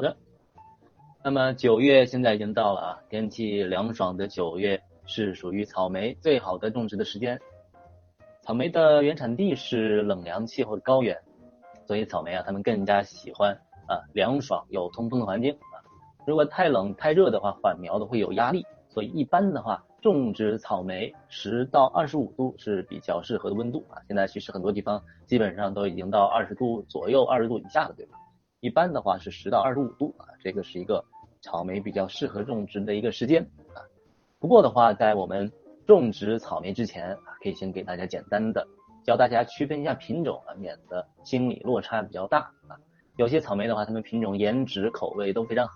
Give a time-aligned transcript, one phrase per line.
[0.00, 0.16] 好的，
[1.22, 7.38] 那么九月现在已经到了啊，天气凉爽的九月是属于草莓最好的种植的时间。
[8.40, 11.20] 草莓的原产地是冷凉气候的高原，
[11.86, 13.52] 所以草莓啊，他们更加喜欢
[13.86, 15.84] 啊凉爽有通风的环境啊。
[16.26, 24.00] 如果太冷太热的话，缓苗的会有压力，所以一般的话，种植草莓十到二十五度是比较适合的温度啊。
[24.08, 28.16] 现在其实很多地方基本上都已经到二十度左右，二十度以下了，对吧？
[28.60, 31.02] 一般的话是十到二十五度啊，这个是一个
[31.40, 33.42] 草莓比较适合种植的一个时间
[33.74, 33.80] 啊。
[34.38, 35.50] 不过的话，在我们
[35.86, 38.66] 种植草莓之前啊，可以先给大家简单的
[39.02, 42.76] 教大家区分一下品种啊，免得心理落差比较大啊。
[43.16, 45.74] 有些草莓的话，它们品种颜值口味都非常好，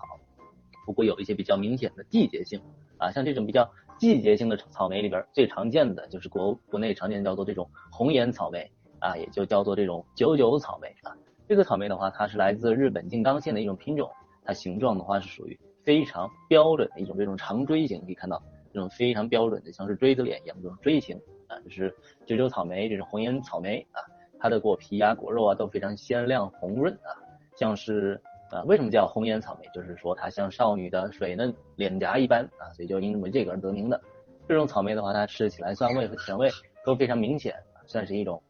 [0.85, 2.61] 不过有一些比较明显的季节性
[2.99, 3.67] 啊，像这种比较
[3.97, 11.17] 季节性的草莓里边，最常见的就是国国内常见叫做这种红颜草莓啊，也就叫做这种九九草莓啊。
[11.47, 14.09] 这个草莓的话，它是来自日本静冈县的一种品种，
[14.43, 18.41] 它形状的话是属于非常标准的一种这种长锥形，可以看到
[18.73, 21.15] 这种非常标准的像是锥子脸一样这种锥形
[21.47, 24.01] 啊，就是九九草莓，这种红颜草莓啊，
[24.39, 27.13] 它的果皮啊、果肉啊都非常鲜亮红润啊，
[27.55, 29.69] 像是啊为什么叫红颜草莓？
[29.71, 34.01] 就是说它像少女的水嫩脸颊一般啊，所以就因为这个而得名的。
[34.47, 36.49] 这种草莓的话，它吃起来酸味和甜味
[36.83, 38.41] 都非常明显，算是一种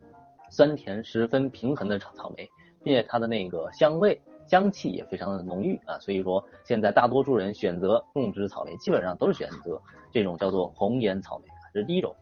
[0.49, 2.49] 酸甜十分平衡的草草莓。
[2.86, 12.16] 并且它的那个香味、香气也非常的浓郁啊，所以说现在大多数人选择种植草莓，基本上都是选择这种叫做红颜草莓，这是第一种。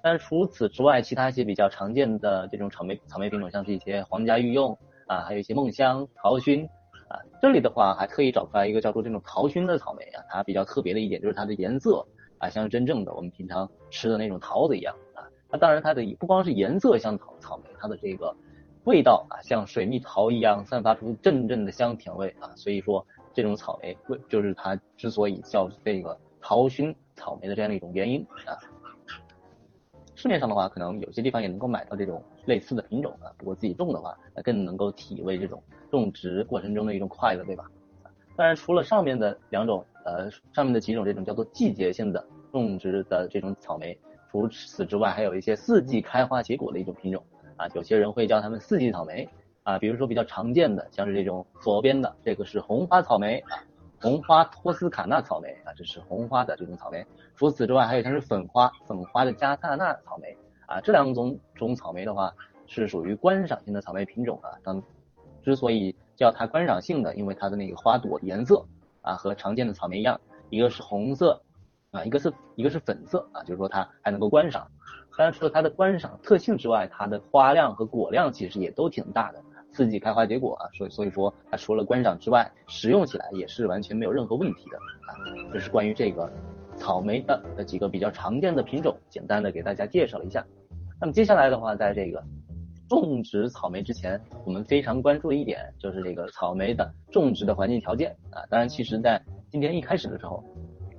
[0.00, 6.64] 但是除此之外，其他一些比较常见的这种草莓草莓品种，像是一些皇家御用啊，还有一些梦香、桃熏
[7.08, 12.06] 啊，这里的话还特意找出来一个叫做这种桃熏的草莓啊，它比较特别的一点就是它的颜色
[12.38, 15.26] 啊，像真正的我们平常吃的那种桃子一样啊。
[15.50, 18.32] 那当然它的不光是颜色像草草莓，它的这个。
[18.84, 28.56] 味道啊，像水蜜桃一样，散发出阵阵的香甜味啊，所以说这种草莓味就是它之所以叫这个桃熏草莓的这样的一种原因啊。
[30.14, 37.64] 市面上的话，可能有些地方也能够买到这种类似的品种啊，不过自己种的话，那更能够体味这种种植过程中的一种快乐，对吧？
[38.36, 43.98] 当然，除了上面的两种，呃，上面的几种这种叫做季节性的种植的这种草莓，
[44.30, 47.24] 除此之外，还有一些四季开花结果的一种品种。
[47.56, 49.28] 啊，有些人会叫它们四季草莓
[49.62, 53.62] 啊，比如说比较常见的，像是这种左边的这个是红花草莓啊，
[54.00, 57.04] 红花托斯卡纳草莓啊，这是红花的这种草莓。
[57.36, 62.32] 除此之外，还有像是粉花粉花的加萨纳草莓啊，这两种种草莓的话
[62.66, 64.50] 是属于观赏性的草莓品种啊。
[64.62, 64.82] 它
[65.42, 68.64] 之所以叫它观赏性的，因为它的那个花朵颜色
[69.02, 71.40] 啊和常见的草莓一样，一个是红色
[71.90, 74.66] 啊，一个是一个是粉色啊，就是说它还能够观赏。
[75.16, 85.14] 当然，除了它的观赏特性之外，它的花量和果量其实也都挺大的，四季开花结果啊，所以所以说它除了观赏之外，食用起来也是完全没有任何问题的啊。
[85.52, 86.28] 这是关于这个
[86.76, 90.44] 草莓的的几个比较常见的品种，简单的给大家介绍了一下。
[91.00, 92.20] 那么接下来的话，在这个
[92.88, 98.42] 种植草莓之前，我们非常关注的一点就是这个草莓的种植的环境条件啊。
[98.50, 100.42] 当然，其实在今天一开始的时候，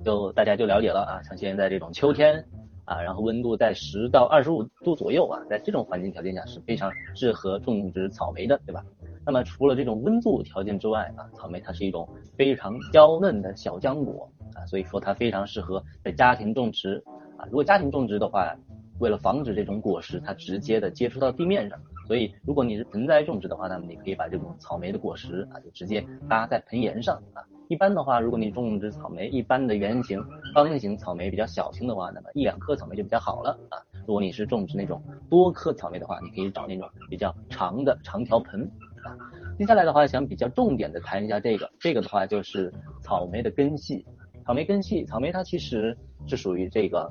[0.02, 2.42] 就大家就了解了啊，像现在这种秋天。
[2.86, 8.82] 啊，然后温度在十到二十五度左右啊，在这种环境条件下是非常适合种植草莓的，对吧？
[9.26, 17.02] 那么除了这种温度条件之外啊，草莓它是一种非常娇嫩的小浆果啊，所以说它非常适合在家庭种植
[17.36, 17.44] 啊。
[17.46, 18.56] 如果家庭种植的话，
[19.00, 27.42] 为了防止这种果实它直接的接触到地面上，所以如果你是盆栽种植的话，那么你可以把这种草莓的果实啊就直接搭在盆沿上啊。
[27.68, 33.78] 一般的话，如果你种植草莓，一般的圆形、方形草莓比较小型的话，那么一两颗草莓就比较好了啊。
[34.06, 38.62] 如果你是种植那种多颗草莓的话，你可以找那种比较长的长条盆
[39.04, 39.16] 啊。
[39.58, 42.72] 接下来的话，想比较重点的谈一下这个，这个的话就是
[43.02, 44.06] 草莓的根系。
[44.44, 47.10] 草莓根系，草莓它其实是属于这个。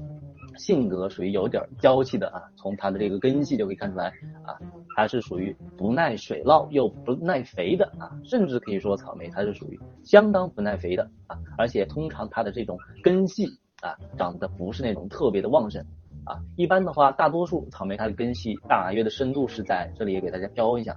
[0.58, 4.08] 性格属于有点娇气的啊，从它的这个根系就可以看出来
[4.44, 4.58] 啊，
[4.96, 13.46] 它是属于不耐水涝又不耐肥的啊，甚至可以说草莓它是属于相当不耐肥的啊，而且通常它的这种根系
[13.82, 15.86] 啊长得不是那种特别的旺盛
[16.24, 20.96] 啊，一般的话大多数草莓它的根系大约的深度是在这里也给大家标一下，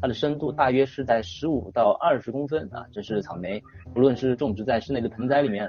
[0.00, 3.62] 它的深度大约是在十五到二十公分啊，这是草莓
[3.94, 5.68] 不论是种植在室内的盆栽里面。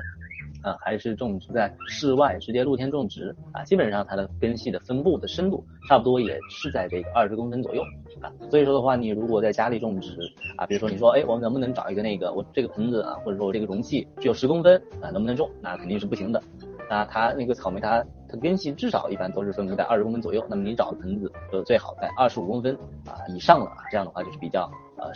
[0.68, 7.82] 啊，还是种植在室外，直接露天种植啊，基本上它的根系的分布的深度差不多也是在这个二十公分左右
[8.22, 8.30] 啊。
[8.50, 10.18] 所以说的话，你如果在家里种植
[10.58, 15.50] 啊，比如说你说，哎，我能不能找一个那个我这个盆子啊，或者说我这个容器只有十公分啊，能不能种？
[15.62, 16.44] 那肯定是不行的。
[16.90, 22.74] 那它那个草莓它它根系至少一般都是分布在二十公分左右，那么你找的盆子就最好在二十五公分
[23.06, 25.12] 啊以上了啊，这样的话就是比较呃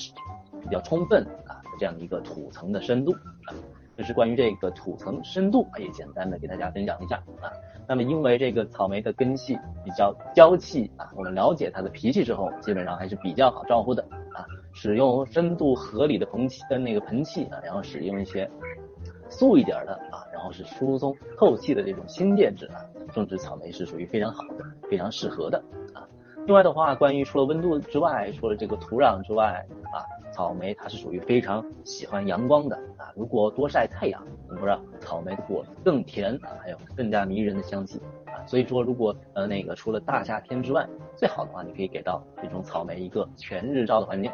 [0.62, 1.60] 比较充分啊。
[1.80, 3.12] 这样的一个土层的深度
[3.46, 3.56] 啊。
[4.02, 7.54] 这是关于这个土层深度，也简单的给大家分享一下啊。
[7.88, 9.56] 那么因为这个草莓的根系
[9.86, 14.02] 比较娇气啊，我们了解它的脾气之后，基本上还是比较好照顾的
[14.34, 14.44] 啊。
[14.74, 18.50] 使用深度合理的盆器的那个盆器啊，然后使用一些
[19.30, 22.82] 素一点的啊，然后是疏松透气的这种新介质啊，
[23.14, 25.64] 种植草莓是属于非常好的，非常适合的。
[26.46, 30.02] 另外的话，关于除了温度之外，除了这个土壤之外啊，
[30.34, 33.14] 草莓它是属于非常喜欢阳光的啊。
[33.16, 38.42] 如果多晒太阳，能够让草莓的果更甜，还有更加迷人的香气啊。
[38.48, 40.86] 所以说，如果呃那个除了大夏天之外，
[41.16, 44.32] 最好的话，你可以给到这种草莓一个全日照的环境。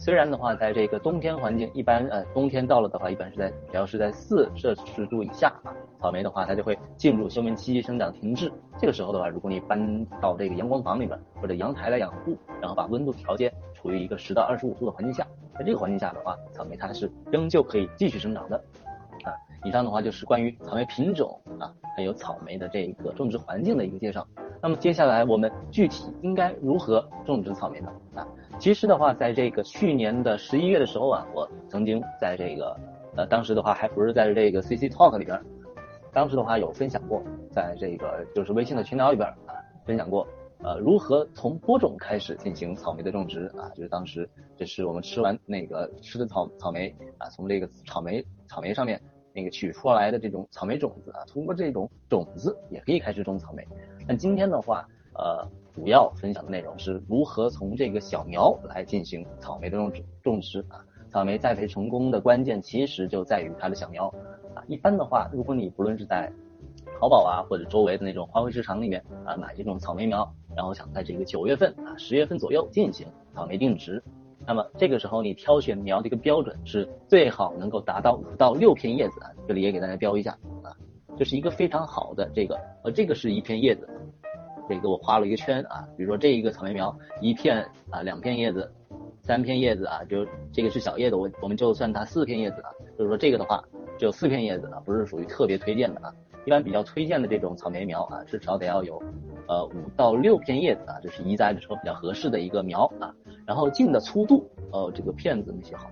[0.00, 8.50] 虽然的话，在这个冬天环境一般，呃，冬天到了的话，一般是在只要是在四摄氏度以下啊，草莓的话，它就会进入休眠期，生长停滞。
[8.78, 15.26] 这个时候的话，如果你搬到这个阳光房里边或者阳台来养护，然后把温度调节处于一个十到二十五度的环境下，
[15.58, 18.56] 在这个环境下的话，草莓它是仍旧可以继续生长的。
[19.24, 19.34] 啊，
[19.64, 24.24] 以上的话就是关于草莓品种啊，还有草莓的这个种植环境的一个介绍。
[24.60, 27.92] 那么接下来我们具体应该如何种植草莓呢？
[28.14, 28.26] 啊？
[28.58, 32.76] 其实的话，在这个去年的十一月的时候啊，我曾经在这个
[33.16, 35.40] 呃，当时的话还不是在这个 CC Talk 里边，
[36.12, 37.22] 当时的话有分享过，
[37.52, 40.26] 在这个就是微信的群聊里边啊，分享过
[40.60, 49.00] 呃如何从播种开始进行草莓的种植啊，就是当时这是我们吃完那个吃的草草莓啊，从这个草莓草莓上面
[49.38, 53.66] 那个取出来的这种草莓种子啊，通过这种种子也可以开始种草莓。
[54.06, 55.48] 那今天的话，呃。
[55.78, 60.84] 主要分享的内容是如何从这个小苗来进行草莓的种植种植啊。
[61.08, 64.12] 草莓栽培成功的关键其实就在于它的小苗
[64.56, 64.64] 啊。
[64.66, 66.32] 一般的话，如果你不论是在
[66.98, 74.02] 淘宝啊或者周围的那种花卉市场里面啊买这种草莓苗，然后想在这个九月份啊十月份左右进行草莓定植，
[74.46, 79.30] 那么这个时候你挑选苗的一个标准是最好能够达到五到六片叶子啊。
[79.46, 80.32] 这里也给大家标一下
[80.62, 80.72] 啊，
[81.16, 83.88] 这是一个非常好的这个呃这个是一片叶子。
[84.68, 88.70] 这个我画了一个圈啊，比如说这一个草莓苗，一片啊，两片叶子，
[89.22, 92.68] 三片叶子啊，就这个是小叶子，我我们就算它四片叶子啊，
[92.98, 93.64] 就是说这个的话
[93.98, 96.12] 只有四片叶子啊，不是属于特别推荐的啊，
[96.44, 99.02] 一般比较推荐的这种草莓苗啊，至少得要有
[99.46, 103.14] 呃五到六片叶子啊，这是移栽的时候比较合适的一个苗啊，
[103.48, 105.90] 然后茎的粗度，呃这个片子没写好，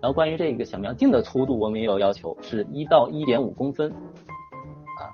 [0.00, 3.88] 然后关于这个小苗茎的粗度，我们也有要求，是一到一点五公分。
[3.90, 5.06] 啊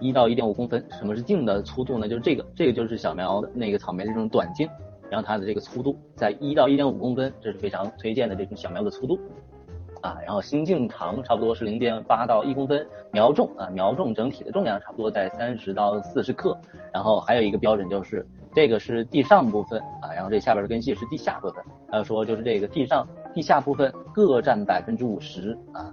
[0.00, 2.08] 一到一点五公分，什么是茎的粗度呢？
[2.08, 4.66] 就是这个，这个就是小苗的那个草莓这种短茎，
[5.10, 9.18] 然后它的这个粗度在一到一点五公分，这是非常推荐的这种小苗的粗度
[10.00, 10.16] 啊。
[10.24, 16.58] 然后新茎长差不多是零点八到一公分，苗重啊，苗重整体的重量差不多在三十到四十克。
[16.92, 21.64] 然后还有一个标准就是这个是地上部分啊，然后这下边的根系是地下部分。
[21.90, 25.92] 还有说就是这个地上、地下部分各占百分之五十啊。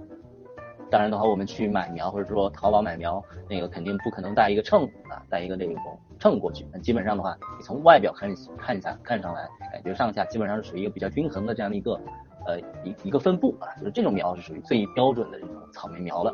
[0.89, 6.65] 当然的话，我们去买苗或者说淘宝买苗，那个肯定不可能带一个秤啊，带一个那种秤过去。
[6.71, 11.99] 那基本上的话，你从外表看看一下看上来，感觉上下基本上是属于一个比较均衡的这样的一个
[12.45, 16.33] 呃一一个分布啊，就是这种苗是属于最标准的这种草莓苗了。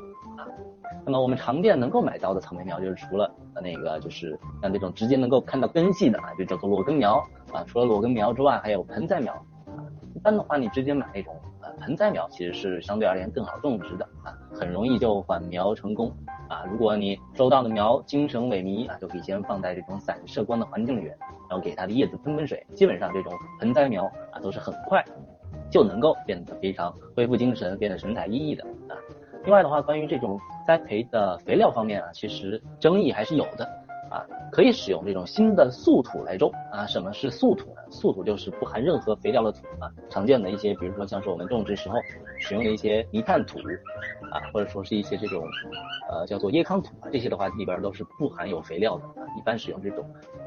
[1.05, 3.29] 那么我们常见能够买到的草莓苗，就是除了
[3.61, 7.17] 那个就是像这种直接能够看到根系的啊，就叫做裸根苗
[7.51, 7.63] 啊。
[7.67, 9.83] 除了裸根苗之外，还有盆栽苗啊。
[10.15, 11.69] 一般的话，你直接买那种呃。
[11.79, 16.09] 盆栽苗其实是相对而言更好种植的啊，很容易就缓苗成功
[16.47, 16.63] 啊。
[16.71, 21.17] 如果你收到的苗精神萎靡啊，就可以先放在这种散射光的环境里面，
[21.49, 22.65] 然后给它的叶子喷喷水。
[22.73, 25.03] 基本上这种盆栽苗啊，都是很快
[25.69, 28.95] 就能够变得非常恢复精神，变得神采奕奕的啊。
[29.43, 33.67] 另外的话，关于这种栽培的肥料方面啊，其实争议还是有的。
[34.09, 36.85] 啊，可以使用这种新的素土来种啊。
[36.85, 37.81] 什么是素土呢？
[37.89, 39.89] 素土就是不含任何肥料的土啊。
[40.07, 41.95] 常见的一些，比如说像是我们种植时候
[42.37, 43.57] 使用的一些泥炭土
[44.31, 45.43] 啊，或者说是一些这种
[46.11, 49.25] 呃叫做椰糠土啊，这些的话里边都是不含有肥料的啊。
[49.35, 50.05] 一般使用这种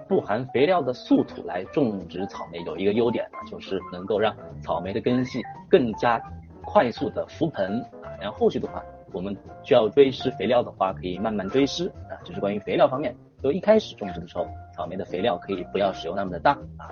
[0.09, 6.23] 不含肥料的素土来种植草莓，有一个优点啊，就是能够让草莓的根系更加
[6.66, 8.12] 快速的覆盆啊。
[8.20, 12.20] 然后后续的话，我们需要追施肥料的话，可以慢慢追施啊。
[12.25, 13.16] 就是关于肥料方面。
[13.42, 16.90] 就一开始种植的时候，草莓的肥料可以不要使用那么的大啊。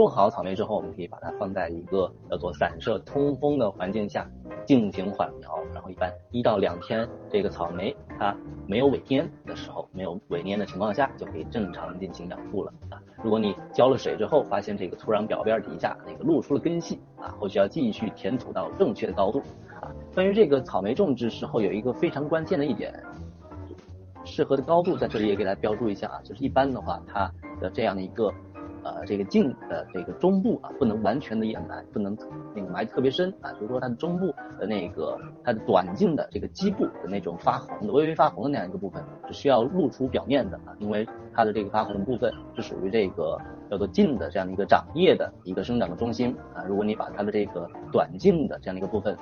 [0.00, 4.26] 种好草莓之后，我们可以把它放在一个叫做散射通风的环境下
[4.64, 8.34] 进行缓苗，然后一般一到两天，这个草莓它
[8.66, 12.98] 没有萎蔫的时候，没有萎蔫的情况下，就可以正常进行养护了啊。
[13.22, 19.40] 如果你浇了水之后，发现这个土壤表面底下那个露出了根系啊，后续要继续填土到正确的高度
[19.80, 19.92] 啊。
[20.14, 22.94] 关于这个草莓种植时候有一个非常关键的一点。
[24.22, 28.30] 适合的高度在这里也给大家标注一下啊，就是一般的话，它的这样的一个
[28.82, 32.16] 呃这个茎的这个中部啊不能完全的掩埋，不能
[32.54, 34.26] 那个埋特别深啊，就是说它的中部
[34.58, 43.38] 的那个它的短茎的这个基部的那种发红的微微发红的那样一个部分是需要露出表面的啊，因为它的这个发红的部分是属于这个
[43.70, 49.16] 叫做茎的这样的一个长叶的一个生长的中心啊，如果你把它的这个短茎的这样的一个部分。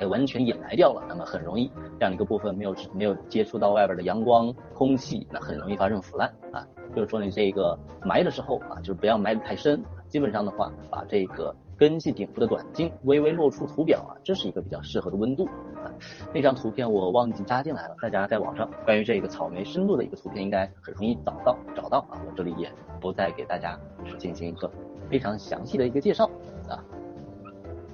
[0.00, 6.66] 给完全掩埋掉了，那么很容易这样一个部分没有没有接触到外边的阳光、空气，那很容易发生腐烂啊。
[6.96, 15.44] 就是说你这个埋的时候啊，就是不要埋的太深，基本上的话，把这个根系顶部的短茎微微露出图表啊，这是一个比较适合的温度
[15.76, 15.92] 啊。
[16.32, 23.78] 那张图片我忘记加进来了，大家在网上关于这个草莓深度的一个图片应该很容易找到找到啊，我这里也不再给大家
[24.18, 24.68] 进行一个
[25.10, 26.24] 非常详细的一个介绍
[26.68, 26.82] 啊。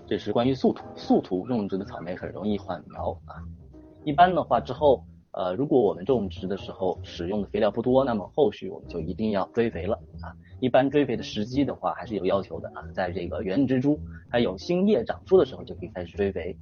[0.08, 3.42] 这是关于素土，素土种植的草莓很容易换苗啊。
[4.04, 10.30] 一般的话之后，呃，如果我们种植的时候使用的肥料不多，那么后续我们就一定要追肥了啊。
[10.60, 13.98] 一般追肥的时机的话还是有要求的啊，在这个原植株
[14.30, 16.56] 还有新叶长出的时候就可以开始追肥。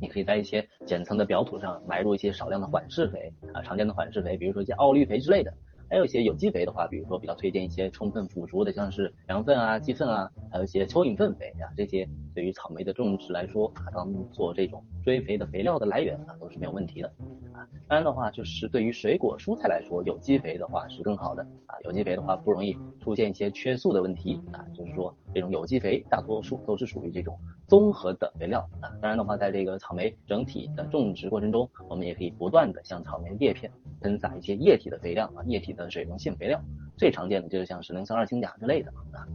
[0.00, 5.52] 你可以在一些浅层的表土上埋入一些少量的缓释肥啊，常见的缓释肥，比如说一些奥氯肥之类的。
[5.90, 17.08] 还有一些有机肥的话，比如说比较推荐一些充分腐熟的，像是羊粪啊、鸡粪啊，还有一些蚯蚓粪肥啊，这些对于草莓的种植来说啊，当做这种追肥的肥料的来源啊，都是没有问题的
[17.52, 17.66] 啊。
[17.88, 21.74] 当然的话，就是对于水果蔬菜来说，有机肥的话是更好的啊。
[21.84, 28.90] 有机肥的话不容易出现一些缺素的问题啊，就是说这种有机肥大多数都是属于这种综合的肥料啊。
[29.00, 33.70] 当然的话，在这个草莓整体的种植过程中，我们也可以不断的向草莓叶片
[34.00, 35.68] 喷洒一些液体的肥料啊，液体。
[35.68, 36.58] 的水溶性肥料
[36.96, 39.28] 最常见的就是像是磷酸二氢钾之类的啊。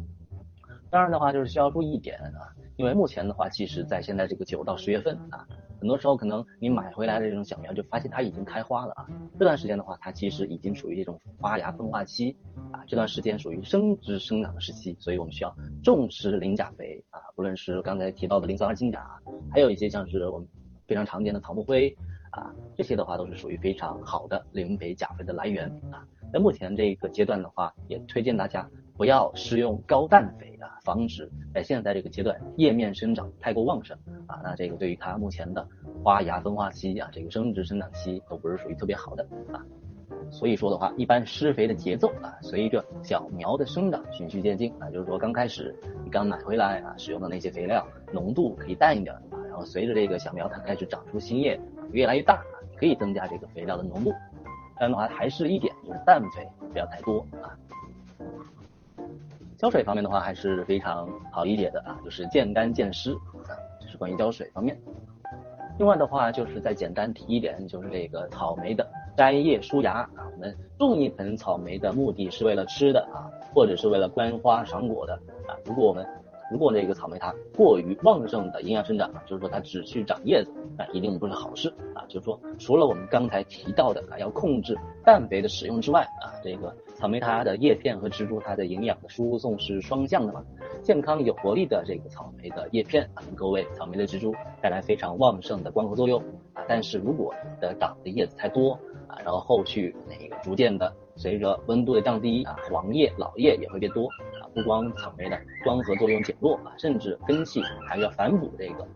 [0.89, 5.47] 当然的话，就是需要注意一点啊，因为目前的话，其实在现在这个九到十月份啊，
[5.84, 9.06] 很多时候可能你买回来的这种小苗就发现它已经开花了啊。
[9.38, 12.34] 这段时间的话，它其实已经属于一种发芽分化期
[12.72, 19.20] 啊，这段时间属于生殖生长的时期，所以我们需要重视磷钾肥啊，不论是刚才提到的磷酸二氢钾，
[19.52, 20.48] 还有一些像是我们
[20.88, 21.94] 非常常见的草木灰
[22.32, 26.08] 啊，这些的话都是属于非常好的磷肥钾肥的来源啊。
[26.32, 33.97] 在目前这个阶段的话，也推荐大家不要施用高氮肥啊，防止在现在这个阶段叶面生长太过旺盛
[34.27, 34.39] 啊。
[34.43, 35.67] 那这个对于它目前的
[36.03, 39.59] 花芽分化期啊，这个生殖生长期都不是属于特别好的啊。
[40.29, 51.59] 所以说的话，一般施肥的节奏啊，随着小苗的生长循序渐进啊，就是说刚开始你刚买回来啊，使用的那些肥料浓度可以淡一点啊，然后随着这个小苗它开始长出新叶，
[51.91, 52.41] 越来越大，
[52.77, 54.13] 可以增加这个肥料的浓度。
[54.75, 57.57] 这样的话还是一点，就是氮肥不要太多啊。
[59.63, 63.13] 浇水方面的话还是非常好理解的啊，就是见干见湿
[63.48, 64.77] 啊，这是关于浇水方面。
[65.79, 70.27] 另外的话就是再简单提一点，就是这个草莓的摘叶疏芽啊。
[70.34, 75.13] 我们种一盆草莓的目的是为了吃的啊，或者是为了观花赏果的
[75.48, 75.55] 啊。
[75.63, 76.05] 如果我们
[76.53, 82.05] 如果那个草莓它过于旺盛的营养生长，就是说它只去长叶子，那一定不是好事啊。
[82.07, 90.43] 就是说，除了我们刚才提到的啊，要控制氮肥的使用之外啊，这个草莓它的叶片和植株它的营养的输送是双向的嘛。
[90.83, 94.31] 健康有活力的这个草莓的叶片啊，能够为草莓的植株
[94.62, 96.22] 带来非常旺盛的光合作用
[96.53, 96.63] 啊。
[96.67, 98.74] 但是如果的长的叶子太多
[99.07, 104.07] 啊，然后后续那个逐渐的随着温度的降低啊，黄叶老叶也会变多。
[104.53, 108.88] 不光草莓的光合作用减弱啊，甚至根系还要反哺这个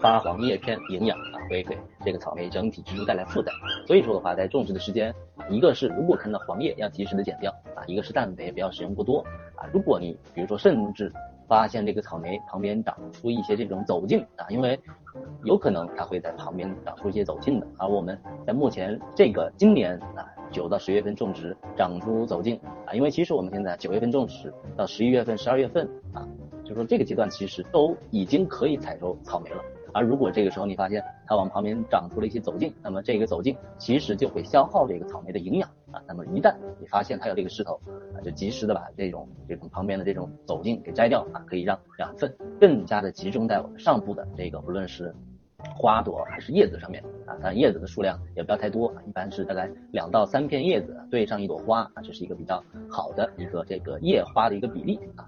[0.00, 3.54] 发黄叶片营养啊，会给这个草莓整体植株带来负担。
[3.86, 5.14] 所以说的话，在种植的时间，
[5.48, 9.24] 一个是如果看到黄叶要及时的剪掉啊，一个是氮肥不要使用过多
[9.56, 9.66] 啊。
[9.72, 11.10] 如果你比如说甚至
[11.48, 14.78] 发现这个草莓旁边长出一些这种走茎啊，因为
[15.44, 17.66] 有可能它会在旁边长出一些走茎的。
[17.78, 20.28] 而我们在目前这个今年啊。
[20.52, 26.24] 九到十月份种植，长出走茎啊，因为其实我们现在九月份种植到十一月份、十二月份啊，
[26.64, 29.56] 就说这个阶段其实都已经可以采收草莓了。
[29.94, 36.02] 而如果这个时候你发现它往旁边长出了一些走茎，那么这个走茎其实就会消耗这个草莓的营养啊。
[36.06, 37.80] 那么一旦你发现它有这个势头
[38.14, 45.14] 啊，就及时的把这种这种旁边的这种走茎给摘掉啊，可以让养分更加的集中在我们上部的这个不论是。
[45.74, 55.24] 花朵还是叶子上面啊，但叶子的数量也不要太多，啊一般是大概两到三片叶子对上一朵花啊，这是一个比较好的一个这个叶花的一个比例啊。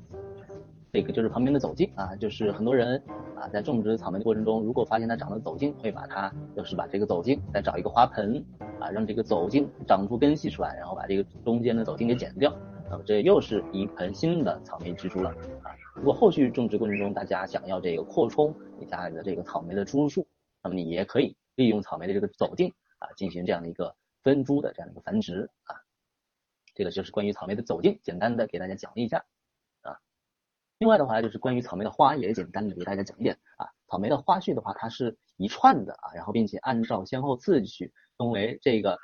[0.93, 3.03] 这个就是旁边的走茎啊，就是很多人
[3.35, 8.43] 啊在种植草莓的过程中，如果发现它长了走茎，会把它就是把这个走茎再找一个花盆
[8.81, 12.51] 啊，让这个走茎长出根系出来，然后把这个中间的走茎给剪掉，
[12.91, 15.31] 那么这又是一盆新的草莓植株了
[15.63, 15.75] 啊。
[15.95, 20.27] 如果后续种植过程中大家想要这个扩充你家里的这个草莓的株数，
[20.63, 25.77] 那么你也可以利用草莓的这个走茎啊，进行这样的一个分株的这样的一个繁殖啊。
[26.75, 29.25] 这个就是关于草莓的走茎，简单的给大家讲一下。
[30.79, 33.67] 另外的话就是关于草莓的花，也简单的给大家讲一点啊。
[33.89, 38.99] 草莓的花序的话，它是一串的啊，然后并且按照先后次序分为这个，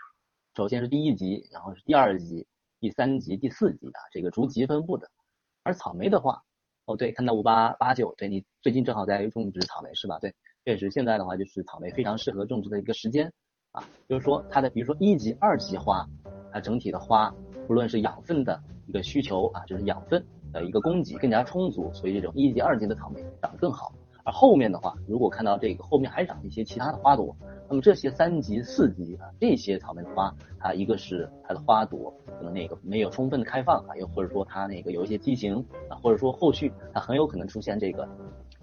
[0.54, 2.46] 首先是第一级，然后是第二级、
[2.78, 5.08] 第三级、第四级啊，这个逐级分布的。
[5.62, 6.42] 而草莓的话，
[6.84, 10.18] 哦对，看到五八八九，对你最近正好在种植草莓是吧？
[10.18, 10.34] 对，
[10.66, 13.32] 确实现在的话就是草莓非常适合种植的一个时间
[13.70, 16.06] 啊，就是说它的比如说一级、二级花，
[16.52, 17.34] 它整体的花
[17.66, 23.92] 不论是养分的一个需求啊，就是养分的一个供给更加充足，所以这种一级、二级的草莓长得更好。
[24.24, 27.36] 而后面的话，如果看到这个后面还长一些其他的花朵，
[27.68, 35.56] 那么这些三级、四级啊，这些草莓的花，它一个是它的花朵可能那个没有充分的开放啊，又或者说它那个有一些畸形
[35.88, 38.08] 啊，或者说后续它很有可能出现这个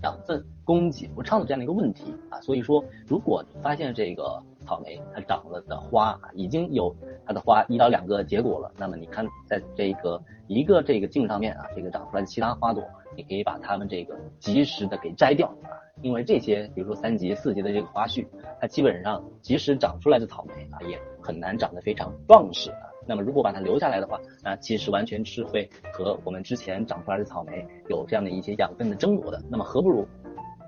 [0.03, 2.39] 养分供给不畅的这样的一个问题啊。
[2.39, 12.83] 所以说，如果你发现这个草莓它长了的花，已经有它的花一到两个结果了，那么你看在这个一个这个茎上面啊，这个长出来的其他花朵。
[13.17, 18.25] 你可以把它们这个及时的给摘掉啊，因为这些比如说三级、四级的这个花序，
[18.61, 22.87] 它基本上及时长出来的草莓啊，也很难长得非常壮实啊。
[23.05, 29.41] 那么如果把它留下来的话，那其实完全是会和我们之前长出来的草莓有这样的一些养分的争夺的。
[29.49, 30.07] 那么何不如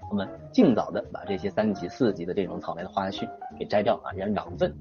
[0.10, 4.74] 我们尽早的把这些三级、四级的这种草莓的花序给摘掉啊，让养分。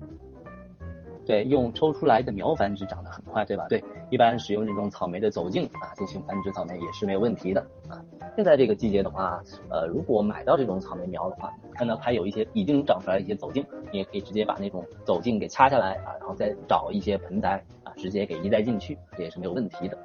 [1.26, 3.66] 对，用抽出来的苗繁殖长得很快，对吧？
[3.68, 8.02] 对，一般使用这种草莓的走茎啊进行繁殖草莓也是没有问题的啊。
[8.34, 19.96] 现在这个季节的话，呃，如果买到这种草莓苗的话，看到它有一些已经长出来一些走茎，你也可以直接把那种走茎给掐下来啊，然后再找一些盆栽啊，直接给移栽进去，这也是没有问题的。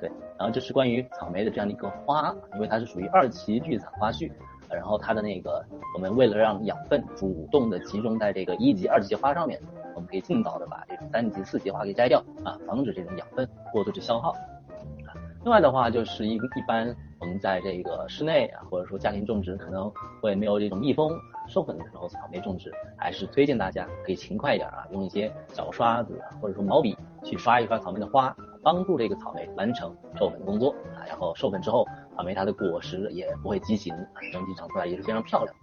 [0.00, 4.32] 对，然后这是关于草莓的这样的一个花，因为它是属于二期聚产花序。
[4.70, 5.64] 然后它的那个，
[5.94, 9.58] 我们为了让养分主动的集中在这个一级、二级花上面，
[9.94, 14.34] 我们可以尽早的把这种三级、四级花给摘掉啊，防止这种养分过度的消耗。
[15.42, 19.90] 另外的话，就是一一般我们在这个室内啊，或者说家庭种植可能
[20.20, 31.86] 会没有这种蜜蜂授粉的时候，草莓种植还是推荐大家可以勤快一点啊，用一些小刷子或者说毛笔去刷一刷草莓的花，帮助这个草莓完成授粉工作啊，然后授粉之后。
[32.16, 33.94] 草莓它的果实也不会畸形，
[34.32, 35.54] 整体长出来也是非常漂亮。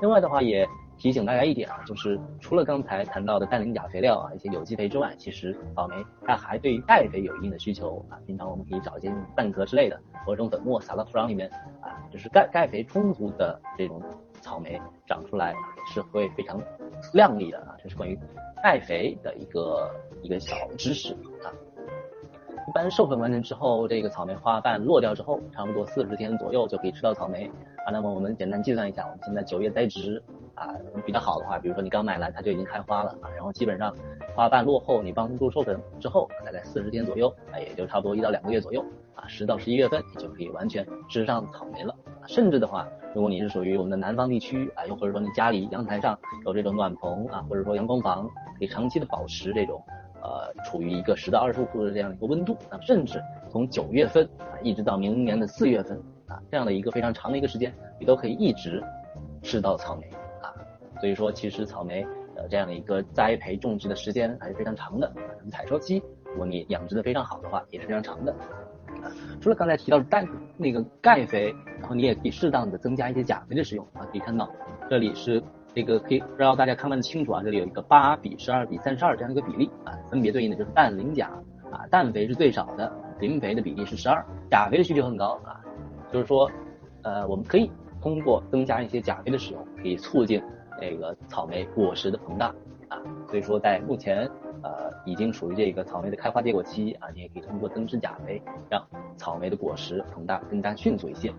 [0.00, 0.64] 另外的话也
[0.96, 8.16] 提醒大家一点啊，就是除了刚才谈到的氮磷钾肥料啊一些有机肥之外，其实草莓它还对钙肥有一定的需求啊。
[8.24, 11.50] 平常我们可以找一些蛋壳之类的，或者种粉末撒到土壤里面
[11.80, 14.00] 啊，就是钙钙肥充足的这种
[14.40, 15.52] 草莓长出来
[15.92, 16.62] 是会非常
[17.12, 17.74] 亮丽的啊。
[17.82, 18.16] 这是关于
[18.62, 19.90] 钙肥的一个
[20.22, 21.16] 一个小知识。
[22.66, 27.50] 一般授粉完成之后，这个草莓花瓣落掉之后，差不多四十天左右就可以吃到草莓
[27.86, 27.92] 啊。
[27.92, 30.22] 那么我们简单计算一下，我们现在九月栽植
[30.54, 30.74] 啊，
[31.04, 33.94] 比较好的话，比如说你刚买来它就已经开花了啊，然后基本上
[34.34, 38.82] 花瓣落后，你帮助授粉之后，大概四十天左右啊，也就差不多一到两个月左右
[39.14, 42.24] 啊，十到十一月份你就可以完全吃上草莓了啊。
[42.26, 48.26] 甚至的话，如果你是属于我们的南方地区啊，又或者说你家里阳台上有这种暖棚啊，或者说阳光房，
[48.58, 49.82] 可以长期的保持这种。
[50.24, 58.82] 呃，处于一个十到二十五度的这样一个温度，那甚至从九月份啊，一直到明年的四月份啊，这样的一个非常长的一个时间，你都可以一直
[59.42, 60.08] 吃到草莓
[60.40, 60.48] 啊。
[60.98, 62.06] 所以说，其实草莓
[62.36, 68.32] 呃这样的一个栽培种植的时间还是非常长的，啊采收期如果你养殖的非常好的话，也是非常长的。
[69.02, 74.08] 啊，除了刚才提到的氮那个钙肥，然后你也可以适当的增加一些钾肥的使用啊。
[74.10, 74.50] 可以看到
[74.88, 75.42] 这里是。
[75.74, 81.26] 这个可以不知道大家看不看得清楚啊，这里有一个八比十二比三十二这样一个比例啊，分别对应的就是氮、磷、钾
[81.72, 85.60] 啊，氮肥是最少的，磷肥的比例是十二，钾肥的需求很高啊，
[86.12, 86.48] 就是说，
[87.02, 87.68] 呃，我们可以
[88.00, 90.40] 通过增加一些钾肥的使用，可以促进
[90.80, 92.54] 这个草莓果实的膨大
[92.88, 94.30] 啊，所以说在目前
[94.62, 98.80] 呃已经属于这个草莓的开花结果期啊，你也可以通过增施钾肥，让
[99.16, 101.32] 草莓的果实膨大更加迅速一些。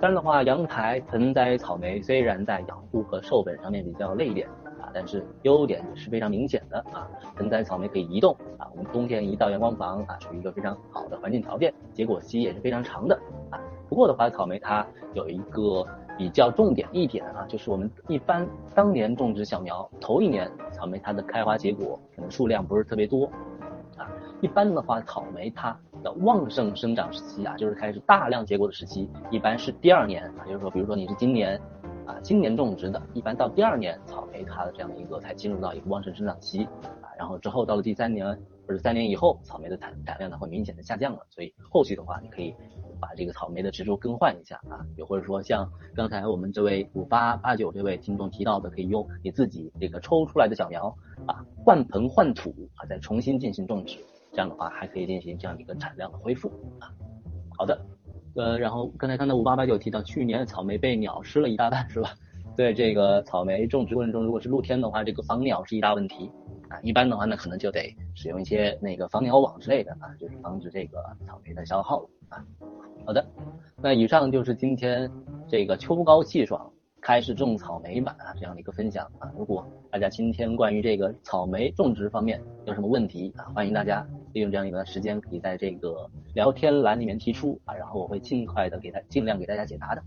[0.00, 4.46] 当然的话，阳台盆栽草莓虽然在养护和授粉上面比较累一点
[4.78, 7.08] 啊，但是优点也是非常明显的啊。
[7.36, 13.18] 盆栽草莓可以移动啊，我们冬天移到阳光房啊，属于一个非常好的环境条件，结果期也是非常长的
[13.50, 13.58] 啊。
[13.88, 15.86] 不过的话，草莓它有一个
[16.18, 23.24] 比较重点一点啊，就是我们一般当年种植小苗，头一年草莓它的开花结果可能数量不是特别多
[23.96, 24.10] 啊。
[24.42, 25.74] 一般的话，草莓它
[26.04, 31.58] 的旺盛生长时期啊，就是开始大量结果的时期，一般是第二年啊，就是说，比如说你是今年
[32.06, 36.64] 啊，今年种植的，一般到第二年草莓它的这样的一个才进入到一个旺盛生长期
[37.02, 38.26] 啊，然后之后到了第三年
[38.66, 42.54] 或者三年以后，草莓的产产量呢会明显的下降了，所以后续的话你可以
[43.00, 50.94] 把这个草莓的植株更换一下啊，又或者说像刚才我们这位五八八九这位听众提到的，可以用你自己这个抽出来的小苗
[51.26, 53.98] 啊，换盆换土啊，再重新进行种植。
[54.34, 56.48] 这样的话还可以进行这样一个产量的恢复
[56.80, 56.92] 啊。
[57.56, 57.80] 好的，
[58.34, 62.10] 呃，然后刚才看到五八八九提到去年草莓被鸟吃了一大半是吧？
[62.56, 66.30] 对这个草莓种植过程中，如果是露天的话，这个防鸟是一大问题
[66.68, 66.78] 啊。
[66.82, 72.44] 一般的话呢，可能就得使用一些那个防鸟网之类的啊，就是防止这个草莓的消耗啊。
[73.06, 73.24] 好的，
[73.82, 75.10] 那以上就是今天
[75.48, 79.30] 这个秋高气爽开始种草莓版啊这样的一个分享啊。
[79.36, 90.02] 如果大家今天关于这个草莓种植方面有什么问题啊，欢迎大家利用这样一段时间，可以在这个聊天栏里面提出啊，然后我会尽快的给他尽量给大家解答的。